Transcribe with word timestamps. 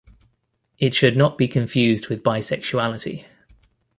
It 0.79 0.95
should 0.95 1.15
not 1.15 1.37
be 1.37 1.47
confused 1.47 2.07
with 2.07 2.23
bisexuality. 2.23 3.27